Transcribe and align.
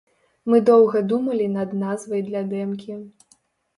Мы 0.51 0.61
доўга 0.69 1.03
думалі 1.11 1.47
над 1.57 1.77
назвай 1.85 2.21
для 2.31 2.41
дэмкі. 2.55 2.99